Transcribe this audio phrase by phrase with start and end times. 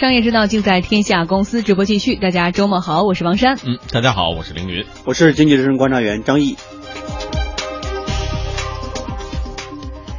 [0.00, 3.58] 商业之道尽在天下公司直播继续，大家周末好，我是王珊。
[3.66, 6.56] 嗯，大家好，我是凌云，我是经济之声观察员张毅。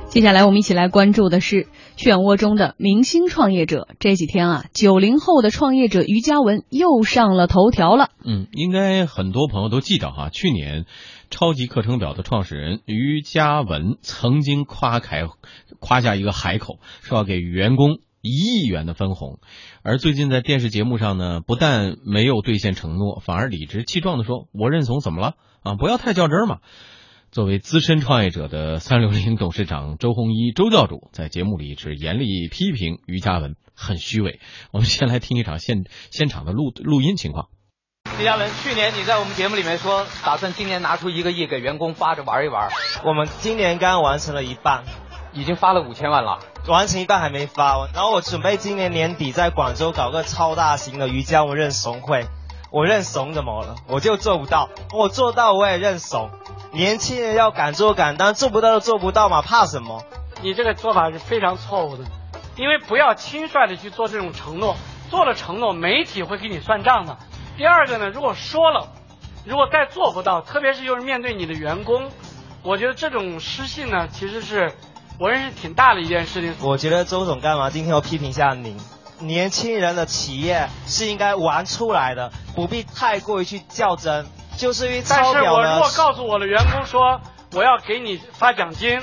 [0.07, 1.65] 接下来我们一起来关注的是
[1.97, 3.88] 漩涡中的明星创业者。
[3.97, 8.11] 这几天啊，九零后的创业者于嘉文又上了头条了。
[8.23, 10.86] 嗯，应该很多朋友都记得哈，去年
[11.32, 15.23] 超级课程表的创始人于嘉文曾经夸开
[15.79, 17.98] 夸下一个海口，说要给员工。
[18.21, 19.39] 一亿元的分红，
[19.84, 25.36] 而最近在电视节目上呢，不但没有兑现承诺，反而理直气壮的说：“我认怂，怎么了？
[25.64, 26.60] 啊，不要太较真嘛。”
[27.32, 34.42] 作为资深创业者的三六零董事长周鸿祎周教主在节目里是严厉批评于嘉文很虚伪。
[34.72, 37.48] 我们先来听一场现现场的录录音情况。
[38.20, 42.70] 于嘉文，去年你在我们节目里面说，打算今年拿出一个亿给员工发着玩一玩。
[43.06, 44.84] 我们今年刚完成了一半，
[45.34, 46.40] 已经发了五千万了。
[46.68, 52.28] 完成一半还没发，然后我准备今年年底在广州搞个超大型的瑜伽我认怂会，
[52.72, 53.76] 我认怂怎么了？
[53.88, 56.30] 我就做不到，我做到我也认怂。
[56.72, 60.04] 年轻人要敢做敢当，做不到就做不到嘛，怕什么？
[60.42, 62.04] 你这个做法是非常错误的，
[62.58, 64.76] 因为不要轻率的去做这种承诺，
[65.10, 67.18] 做了承诺媒体会给你算账的。
[67.58, 68.88] 第二个呢，如果说了，
[69.45, 72.12] 如果再做不到，特别是又是面对你的员工，
[72.62, 74.72] 我觉得这种失信呢，其实是。
[75.20, 76.54] 我认识挺大的一件事情。
[76.62, 78.78] 我觉得周总干嘛今天要批评一下您？
[79.20, 84.26] 年轻人的企业是应该玩出来的，不必太过于去较真。
[84.58, 87.22] 就是因为但是我如果告诉我的员工说
[87.54, 89.00] 我要给你发奖金，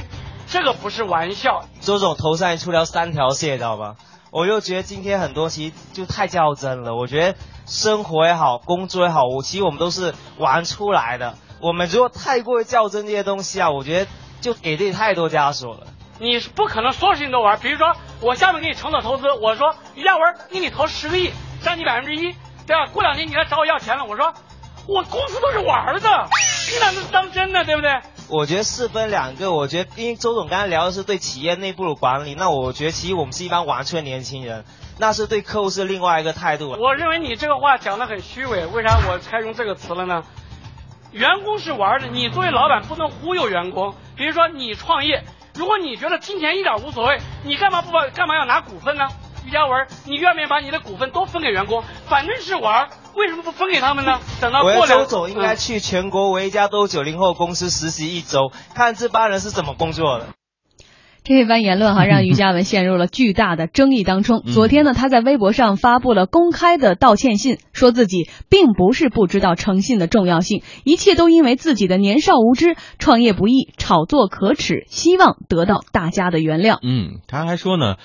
[0.48, 1.64] 这个不是玩笑。
[1.80, 3.94] 周总头上出了三条线，知道吧？
[4.30, 6.96] 我又觉得今天很多其实就太较真了。
[6.96, 11.36] 我觉得生活也好，工作也好，我其实我们都是玩出来的。
[11.60, 15.86] 我们如果太过于较真这些东西啊，我觉得就给自己太多枷锁了。
[16.18, 21.30] 你是不可能所有事情都玩，比如说我下面给你承诺投资，我说于嘉文给你投十个亿，
[21.62, 22.32] 占你百分之一，
[22.66, 22.86] 对吧？
[22.92, 24.34] 过两天你来找我要钱了，我说
[24.86, 26.28] 我公司都是玩的，
[26.72, 27.64] 你哪能当真呢？
[27.64, 27.90] 对不对？
[28.30, 34.64] 我觉得是分两个，我觉得因为周总刚才聊的是对企业内部的管理，那我觉得其实我们是一帮玩车的年轻人，
[34.98, 36.70] 那是对客户是另外一个态度。
[36.78, 40.24] 我认为你这个话讲的很虚伪，为啥我才用这个词了呢？
[41.12, 45.22] 员工是玩的，你作为老板不能忽悠员工，比如说你创业。
[45.58, 49.08] 如果你觉得金钱一点无所谓，你干嘛不把干嘛要拿股份呢？
[49.44, 51.82] 于嘉文，你愿不愿意把你的股份都分给员工？
[52.08, 54.20] 反正是玩，为什么不分给他们呢？
[54.40, 60.26] 等到过周总应该去全国唯一一家都九零后公司实习一周，看这帮人是怎么工作的。
[61.36, 64.42] 这番言论哈， 让于嘉文陷入了巨大的争议当中。
[64.42, 76.78] 昨天呢，他在微博上发布了公开的道歉信，说自己并不是不知道诚信的重要性，一切都因为自己的年少无知，创业不易，炒作可耻，希望得到大家的原谅。
[76.82, 77.96] 嗯，他还说呢。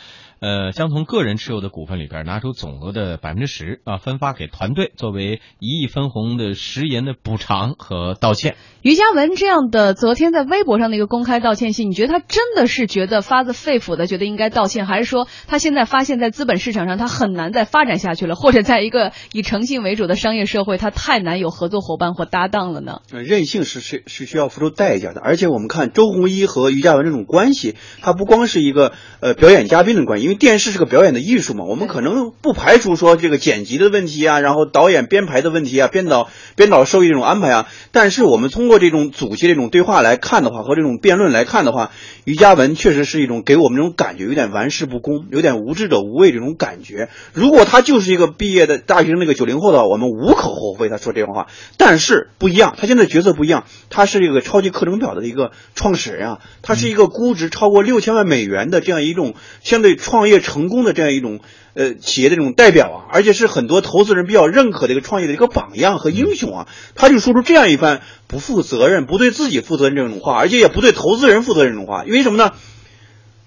[0.44, 8.58] 呃，将从个人持有的股份里边拿出总额的百分之十啊，分发给团队，作为一亿分红的食言的补偿和道歉。
[8.82, 23.00] 于嘉文这样的昨天在微博上的一个公开道歉信，你觉得他真的是觉得发自肺腑的觉得应该道歉，还是说他现在发现，在资本市场上他很难再发展下去了，或者在一个以诚信为主的商业社会，他太难有合作伙伴或搭档了呢？
[23.10, 30.33] 任性是是是需要付出代价的，而且我们看周鸿祎和于嘉文这种关系，他不光是一个呃表演嘉宾的关系，因为。
[30.36, 37.68] 电视是个表演的艺术嘛，我们可能不排除说这个剪辑的问题啊，然后导演编排的问题啊，编导编导受益这种安排啊。
[37.92, 41.92] 但是我们通过这种组织这种对话来看的话，和这种辩论来看的话，
[42.24, 47.10] 于嘉文确实是一种给我们这种感觉有点玩世不恭，有点无知者无畏这种感觉。
[47.34, 51.48] 如果他就是一个毕业的大学生那个九零后的话，我们无可厚非他说这种话。
[51.78, 60.23] 但是不一样，他现在角色不一样，他是一个超级课程表的一个创始人啊，他是一个估值超过六千万美元的这样一种相对创。
[60.24, 61.42] 创业成功的这样一种
[61.74, 72.54] 呃企业的这种代表啊，而且是很多投资人比较认可的一个创业的一个榜样和英雄啊，他就说出这样一番不负责任、不对自己负责任这种话，而且也不对投资人负责任这种话，因为什么呢？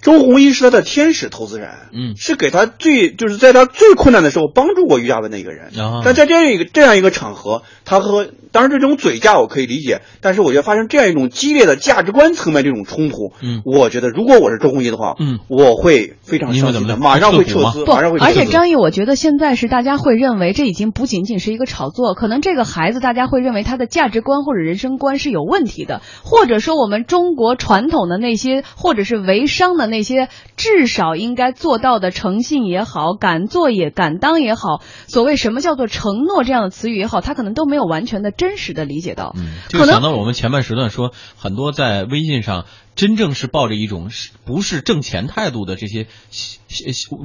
[0.07, 5.73] 周鸿祎是他的天使投资人，嗯，是给他最就是在他最困难的时候帮助过于嘉文的一个人。
[6.05, 18.31] 但在这样一个这样一个场合，他和当然这种嘴架我可以理解，但是我觉得发生这样一种激烈的价值观层面这种冲突，嗯，我觉得如果我是周鸿祎的话，嗯，我会非常伤心的，马上会撤资，马上会撤资。
[18.31, 30.29] 而且张毅，我觉得现在是大家会认为这已经不仅仅是一个炒作，可能这个孩子大家会认为他的价值观或者人生观是有问题的，或者说我们中国传统的那些或者是为商的那那些。
[30.57, 39.35] 至少应该做到的诚信也好，敢做也敢当也好，所谓什么叫做承诺这样的词语也好，他可能都没有完全的真实的理解到。
[39.37, 42.65] 嗯，就想到我们前半时段说，很多在微信上
[42.97, 46.07] 真正是抱着一种是不是挣钱态度的这些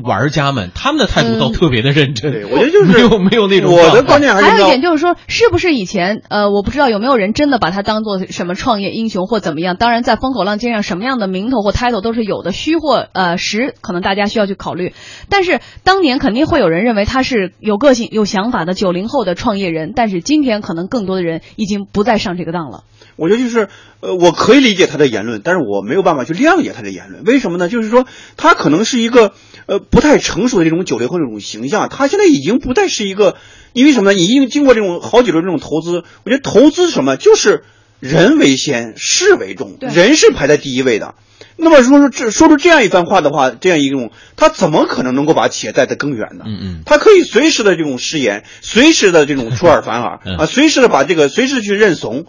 [0.04, 2.32] 玩家们，他们的态度倒特别的认真。
[2.32, 9.78] 对，我觉得就是没有没有那种我的观点还是还有一点就是说，是不是以前呃，我不知道有没有人真的把他当做什么创业英雄或怎么样？
[9.78, 14.94] 当然，在风口浪尖上，什么样的名头或 title 都是有的，虚或呃实，可能大家需要去考虑。
[15.30, 22.84] 但是当年肯定会有人认为他是有个性、有想法的九零后的创业人，但是今天可能更多的人已经不再上这个当了。
[23.22, 23.68] 我觉得就是，
[24.00, 27.24] 呃，我可以理解他的言论，但是我没有办法去谅解他的言论。
[27.24, 27.70] 为什么呢？
[27.70, 29.34] 就是说，他可能是一个，
[29.68, 31.88] 呃，不太成熟的这种九零后这种形象。
[31.88, 33.36] 他现在已经不再是一个，
[33.74, 34.18] 因为什么呢？
[34.18, 37.64] 你已经经过这种好几轮这种投资，我觉得投资什么就是
[38.00, 41.14] 人为先，事为重，人是排在第一位的。
[41.58, 46.46] 那么如果说出这说出这样一番话的话，这样一种，他怎么可能能够把企业带得更远呢？
[46.48, 52.26] 嗯嗯，他可以随时的这种失言，随时的这种出尔反尔 嗯啊，随时的把这个随时去认怂，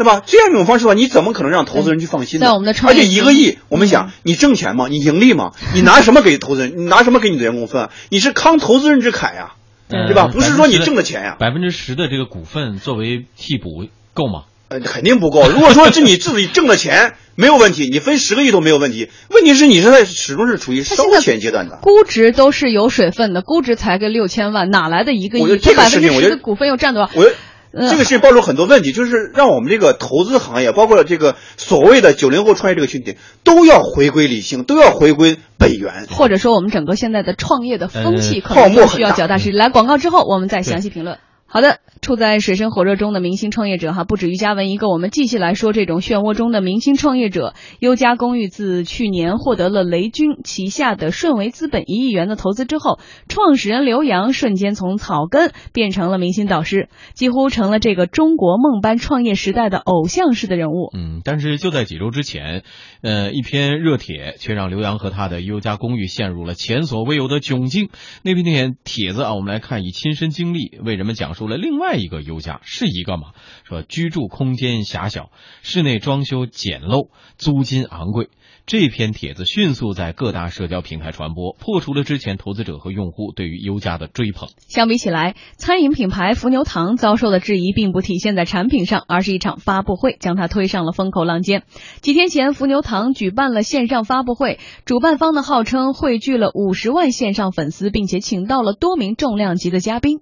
[0.00, 0.22] 对吧？
[0.26, 2.46] 这样一种方式的话，你怎么可能让投资人去放心呢？
[2.46, 4.86] 在我们的而且一个亿，我们想，你挣钱吗？
[4.88, 5.52] 你盈利吗？
[5.74, 6.72] 你拿什么给投资人？
[6.78, 7.90] 你拿什么给你的员工分啊？
[8.08, 9.52] 你是慷投资人之慨呀、
[9.88, 10.28] 呃对吧？
[10.32, 14.44] 不是说你挣的钱呀、百分之十的这个股份作为替补够吗？
[14.68, 15.48] 呃，肯定不够。
[15.48, 19.08] 如果说是你自己挣的钱 没有问题，你分十个亿都没有问题。
[19.28, 21.80] 问题是你是在始终是处于烧钱阶段的。
[21.82, 25.42] 估值都是有水分的，估值才个六千万，哪来的一个亿？
[25.42, 27.10] 我觉得这个百分之事情我觉得十的股份又占多少？
[27.14, 27.38] 我觉得嗯
[27.72, 36.06] 这个事情暴露很多问题，就是让我们这个投资行业，包括这个所谓的九零后创业这个群体，都要回归理性，都要回归本源。
[36.10, 39.56] 或者说我们整个现在的创业的风气呃可能需要泡沫很大脚踏实地。
[39.56, 41.18] 来广告之后，我们再详细评论。
[41.52, 44.88] 好的，处在水深火热中的明星创业者哈，不止于嘉文一个。
[44.88, 47.54] 我们继续来说这种漩涡中的明星创业者。
[47.80, 60.90] 优家公寓自去年获得了雷军旗下的顺为资本一亿元的投资之后，创始人刘洋瞬间从草根变成了明星导师，几乎成了这个中国梦般创业时代的偶像式的人物。
[60.96, 62.62] 嗯，但是就在几周之前，
[63.02, 67.88] 呃，一篇热帖却让刘洋和他的优家公寓陷入了前所未有的窘境。
[68.22, 73.28] 那篇帖子啊，我们来看，以亲身经历为人们讲述除了另外一个优家，是一个嘛？
[73.64, 75.30] 说居住空间狭小，
[75.62, 77.08] 室内装修简陋，
[77.38, 78.28] 租金昂贵。
[78.66, 84.50] 这篇帖子迅速在各大社交平台传播，破除了之前投资者和用户对于优家的追捧。
[84.68, 91.62] 相比起来，餐饮品牌伏牛堂遭受的质疑并不体现在产品上，而是一场发布会将它推上了风口浪尖。
[92.02, 100.20] 几天前，伏牛堂举办了线上发布会，主办方呢号称汇聚了五十万线上粉丝，并且请到了多名重量级的嘉宾。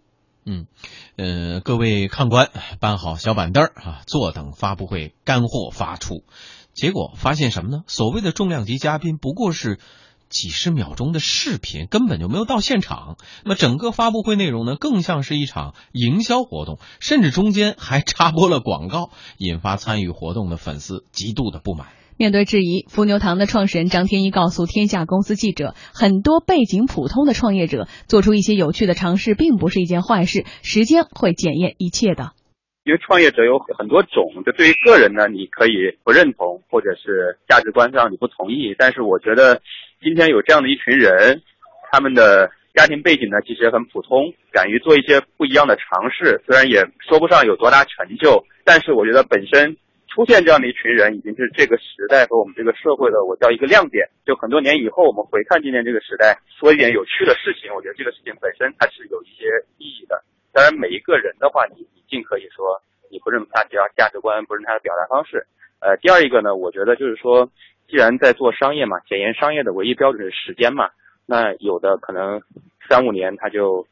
[0.50, 0.66] 嗯，
[1.16, 2.50] 呃，各位看官，
[2.80, 6.24] 搬好小板凳儿啊，坐等发布会干货发出。
[6.72, 7.82] 结果发现什么呢？
[7.86, 9.78] 所谓的重量级嘉宾不过是
[10.30, 13.18] 几十秒钟的视频，根本就没有到现场。
[13.44, 21.88] 那么整个发布会内容呢，更像是一场营销活动，甚至中间还插播了广告，引发参与活动的粉丝极度的不满。
[22.18, 32.32] 面对质疑，伏牛堂的创始人张天一告诉天下公司记者，很多背景普通的创业者做出一些有趣的尝试，并不是一件坏事，时间会检验一切的。
[32.82, 38.74] 因为创业者有很多种，就对于个人呢，你可以不认同，或者是价值观上你不同意。
[38.76, 39.62] 但是我觉得
[40.02, 41.42] 今天有这样的一群人，
[41.92, 49.76] 他们的家庭背景呢其实很普通，敢于做一些不一样的尝试，虽然也说不上有多大成就，但是我觉得本身
[50.18, 54.04] 出现这样的一群人，已经是这个时代和我们这个社会的我叫一个亮点。
[54.26, 59.46] 就很多年以后，我们回看今天这个时代，说一点有趣的事情，我觉得这个事情本身它是有一些
[59.78, 60.20] 意义的。
[60.52, 62.82] 当然，每一个人的话，你你尽可以说
[63.12, 65.46] 你不认同他只要价值观，不认同他的表达方式。
[65.78, 67.48] 呃，第二一个呢，我觉得就是说，
[67.86, 70.90] 既然在做商业嘛，检验商业的唯一标准是时间嘛，
[71.26, 72.42] 那有的可能
[72.88, 73.86] 三五年他就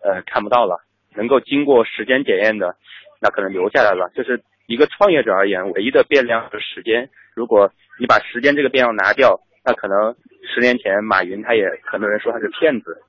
[0.00, 0.78] 呃看不到了，
[1.16, 2.76] 能够经过时间检验的，
[3.20, 4.08] 那可能留下来了。
[4.14, 4.40] 就是
[4.72, 7.10] 一个创业者而言，唯一的变量是时间。
[7.34, 10.16] 如果你把时间这个变量拿掉，那可能
[10.54, 13.02] 十年前马云他也很多人说他是骗子，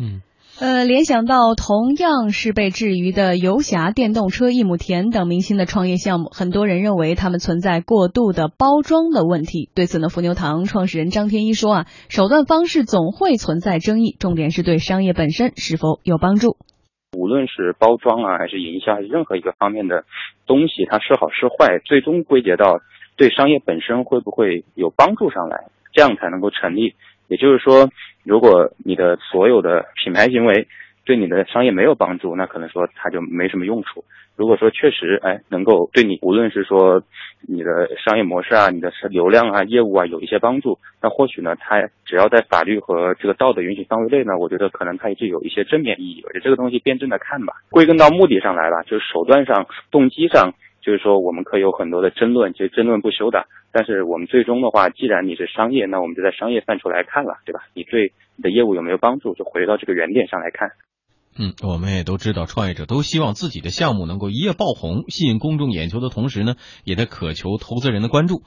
[0.00, 0.22] 嗯。
[0.60, 9.68] 呃，联想到同样是被质疑的游侠电动车一亩田等明星的创业项目，很多人认为他们存在过度的包装的问题。
[9.74, 16.56] 对此呢，伏牛堂创始人张天一说啊，手段方式总会存在争议，重点是对商业本身是否有帮助。
[17.16, 20.04] 无论是包装啊，还是营销，还是任何一个方面的
[20.46, 22.80] 东西，它是好是坏，最终归结到
[23.16, 26.94] 对商业本身会不会有帮助上来，这样才能够成立。
[27.28, 27.88] 也就是说，
[28.22, 30.68] 如果你的所有的品牌行为
[31.04, 34.04] 对你的商业没有帮助，那可能说它就没什么用处。
[34.36, 37.02] 如果说确实哎能够对你，无论是说
[37.46, 46.24] 你的商业模式啊、你的流量啊、业务啊有一些帮助，那或许呢，它只要在法律和这个道德允许范围内呢，我觉得可能它也是有一些正面意义。
[46.26, 50.52] 而且这个东西辩证的看吧，归根到目的上来了，就是手段上、动机上。
[50.80, 53.46] 就是说我们可以有很多的争论，其实争论不休的。
[53.72, 57.60] 但是我们最终的话，既然你是商业，那我们就在商业范畴来看了，对吧？
[57.72, 60.72] 你对你的业务有没有帮助，就回到这个原点上来看。
[61.36, 68.42] 嗯，我们也都知道，创业者都希望自己的项目能够一夜爆红，吸引公众眼球的同时呢，也在渴求投资人的关注。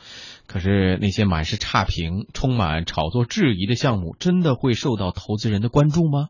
[0.47, 6.29] 可是那些满是差评、充满炒作质疑的项目，真的会受到投资人的关注吗？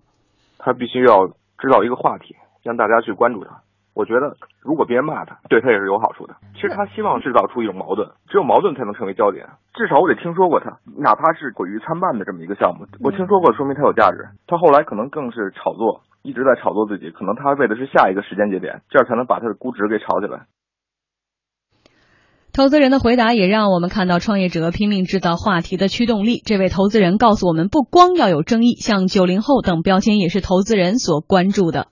[0.58, 3.62] 他必须要制造一个话题，让大家去关注他。
[3.94, 6.36] 我觉得，如果别人骂他，对他也是有好处的。
[6.54, 9.48] 其实他希望制造出一种矛盾，只有矛盾才能成为焦点。
[9.74, 14.30] 至少我得听说过他，哪怕是毁誉参半的这么一个项目，我听说过，说明他有价值。
[14.46, 20.44] 他后来可能更是炒作，一直在炒作自己，可能他为的是下一个时间节点，这样才能把他的估值给炒起来。
[22.52, 26.42] 投资人的回答也让我们看到创业者拼命制造话题的驱动力。
[26.44, 31.88] 这位投资人告诉我们，不光要有争议，像九零后等标签也是投资人所关注的。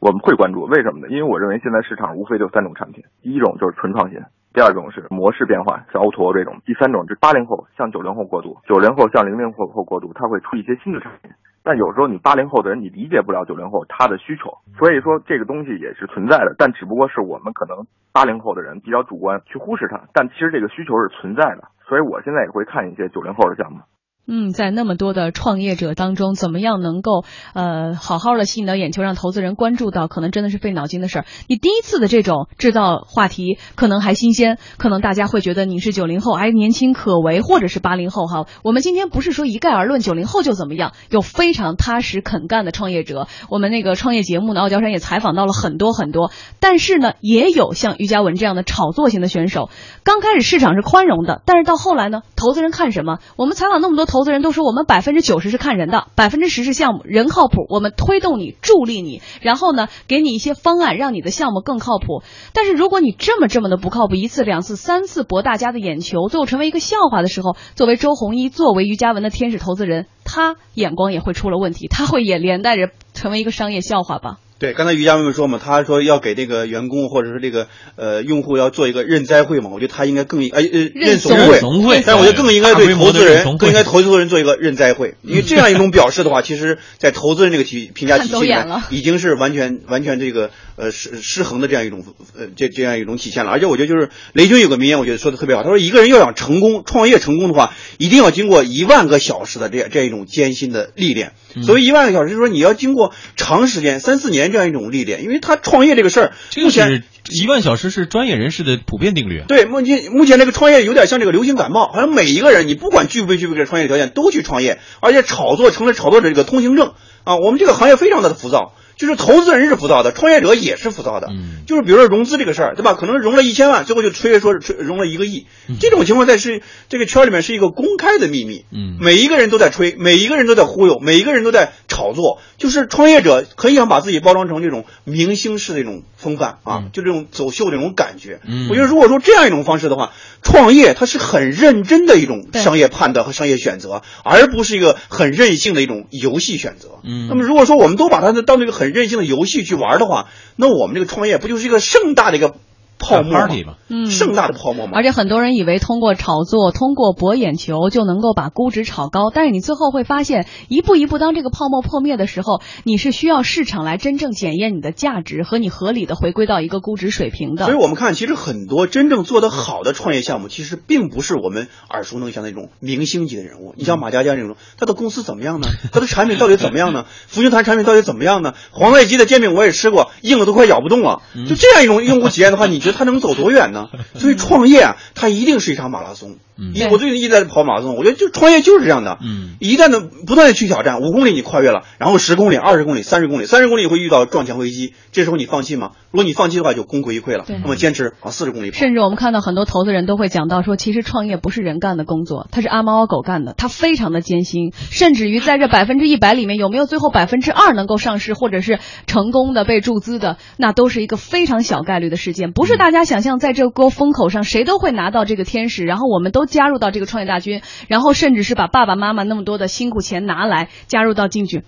[0.00, 1.06] 我们会关注，为什么呢？
[1.06, 4.18] 因为我认为现在市场无非就三种产品，第一种就是纯创新，
[4.52, 11.30] 第二种是模式变换，像 O2O 这种，第三种是八零后向九零后过渡，九零后向零零后后过渡，它会出一些新的产品。
[11.66, 23.80] 但有时候你八零后的人，你理解不了九零后他的需求，所以说这个东西也是存在的，但只不过是我们可能八零后的人比较主观去忽视它，但其实这个需求是存在的，所以我现在也会看一些九零后的项目。
[24.28, 31.24] 嗯，在那么多的创业者当中，怎么样能够呃好好的吸引到眼球，让投资人关注到，可能真的是费脑筋的事儿。
[31.46, 38.46] 你第一次的这种制造话题，可能还新鲜，可能大家会觉得你是九零后，还年轻可为，或者是八零后哈。
[38.64, 43.28] 我们今天不是说一概而论九零后就怎么样，有非常踏实肯干的创业者。
[43.48, 49.70] 我们那个创业节目呢，傲娇山也采访到了很多很多，但是呢，也有像于嘉文这样的炒作型的选手。
[50.02, 53.18] 刚开始市场是宽容的，但是到后来呢，投资人看什么？
[53.36, 54.15] 我们采访那么多投。
[54.16, 62.22] 投资人都说我们百分之九十是看人的，百分之十是项目，人靠谱，我们推动你，助力你，然后呢，给你一些方案，让你的项目更靠谱。
[62.54, 74.38] 但是如果你这么这么的不靠谱，一次两次三次博大家的眼球，最后成为一个笑话的时候，作为周鸿祎，作为于嘉文的天使投资人，他眼光也会出了问题，他会也连带着成为一个商业笑话吧。
[74.58, 81.60] 对，刚才于佳妹妹说嘛，她说要给这个员工或者是这个呃用户要做一个认栽会嘛，我觉得他应该更呃呃认怂会，
[82.06, 92.02] 但我觉得更应该对投资人更应该投资人做一个认栽会， 因为这样一种表示的话，其实在投资人这个体评价体系里面已经是完全完全这个呃失失衡的这样一种
[92.38, 93.50] 呃这这样一种体现了。
[93.50, 101.32] 而且我觉得就是雷军有个名言，我觉得说的特别好，他说一个人要想成功创业成功的话，一定要经过一万个小时的这样这样一种艰辛的历练。
[101.62, 105.22] 所以一万个小时，就是说你要经过长时间三四年这样一种历练。
[105.22, 109.42] 因为他创业这个事儿，目前一万小时是专业人士的普遍定律。
[109.48, 116.92] 对，目前目前这个创业有点像这个流行感冒，好像每一个人，你不管具不具备这个创业条件，都去创业，而且炒作成了炒作者这个通行证
[117.24, 117.36] 啊。
[117.36, 118.72] 我们这个行业非常的浮躁。
[118.96, 121.28] 就是投资人是浮躁的，创业者也是浮躁的。
[121.30, 122.94] 嗯，就是比如说融资这个事儿，对吧？
[122.94, 125.46] 可能融了一千万，最后就吹说吹融了一个亿。
[125.78, 128.64] 这种情况在是这个圈里面是一个公开的秘密。
[128.72, 132.40] 嗯，每一个人都在吹，每一个人都在忽悠，每一个人都在炒作。
[132.58, 138.40] 就是创业者很想把自己包装成这种明星式的一种风范啊，就这种走秀这种感觉。
[138.44, 140.12] 嗯，我觉得如果说这样一种方式的话，
[140.42, 147.00] 创业它是很认真的一种商业判断和商业选择，而不是一个很任性的一种游戏选择。
[147.02, 152.56] 嗯，那么如果说我们都把它当这个很任性的游戏去玩的话，那我们这个创业不就是一个盛大的一个？
[152.98, 154.92] 泡沫嘛，嗯，盛大的泡沫嘛。
[154.94, 167.66] 而且很多人以为通过炒作、通过博眼球就能够把估值炒高，但是你最后会发现，一步一步当这个泡沫破灭的时候，你是需要市场来真正检验你的价值和你合理的回归到一个估值水平的。
[167.66, 173.74] 所以我们看，其实很多真正做得好的创业项目，其实并不是我们耳熟能详的那种明星级的人物。
[173.76, 175.68] 你像马佳佳这种，他的公司怎么样呢？
[175.92, 177.04] 他的产品到底怎么样呢？
[177.28, 178.54] 福星团产品到底怎么样呢？
[178.70, 181.22] 黄太鸡的煎饼我也吃过，硬的都快咬不动了。
[181.48, 183.88] 就这样一种用户体验的话，你觉得他能走多远呢？
[184.16, 186.36] 所以创业啊，它一定是一场马拉松。
[186.58, 189.18] 嗯，我最近一直在跑马拉松，我觉得就创业就是这样的。
[189.22, 195.90] 嗯，一旦的不断的去挑战，五公里你跨越了，然后十公里、二十公里、三十公里，三十公里会遇到撞墙危机，这时候你放弃吗？
[196.16, 197.44] 如果你放弃的话，就功亏一篑了。
[197.46, 198.72] 对，那么坚持啊，四十公里。
[198.72, 201.60] 甚至我们看到很多投资人都会讲到说，其实创业不是。
[201.66, 202.68] 人干的工作，它是。
[202.68, 204.72] 阿猫阿狗干的，它非常的艰辛。
[204.72, 208.78] 甚至于在这百分之一百里面，有没有最后百分之二能够上市或者是。
[209.06, 211.02] 成功的被注资的，那都是。
[211.02, 212.78] 一个非常小概率的事件，不是。
[212.78, 217.26] 大家想象在这锅风口上谁都会拿到这个天使，然后我们都加入到这个创业。
[217.26, 218.54] 大军，然后甚至是。
[218.54, 221.64] 把爸爸妈妈那么多的辛苦钱拿来加入到进去，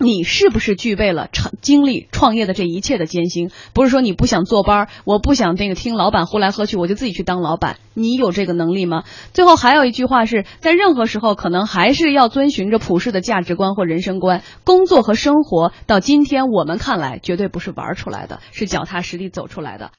[0.00, 3.50] 你是不是具备了创经历创业的这一切的艰辛？
[3.72, 7.76] 不是说你不想坐班儿，我不想那个听老板呼来喝去，我就自己去当老板。
[7.94, 9.02] 你有这个能力吗？
[9.34, 14.42] 最后还有一句话是在任何时候可能还是要遵循着普世的价值观或人生观。
[14.64, 19.90] 工作和生活到今天我们看来绝对不是玩出来的，是脚踏实地走出来的。